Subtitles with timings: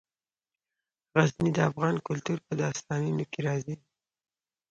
[1.15, 3.75] غزني د افغان کلتور په داستانونو کې راځي.